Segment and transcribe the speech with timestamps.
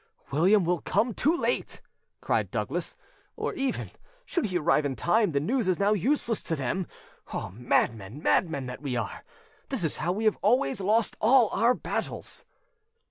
[0.31, 1.79] "William will come too late!"
[2.21, 2.95] cried Douglas,
[3.35, 3.91] "or even,
[4.25, 6.87] should he arrive in time, the news is now useless to them.
[7.31, 9.23] Oh madmen, madmen that we are!
[9.69, 12.45] This is how we have always lost all our battles!"